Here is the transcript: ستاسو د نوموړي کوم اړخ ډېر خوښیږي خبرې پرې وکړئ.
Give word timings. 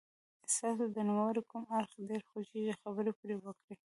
ستاسو 0.53 0.83
د 0.95 0.97
نوموړي 1.07 1.41
کوم 1.49 1.63
اړخ 1.77 1.91
ډېر 2.09 2.21
خوښیږي 2.29 2.73
خبرې 2.81 3.11
پرې 3.19 3.35
وکړئ. 3.39 3.75